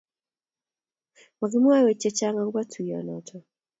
mukumwowech 1.39 1.97
chechang' 2.01 2.39
akobo 2.41 2.59
tuyionoto 2.71 3.35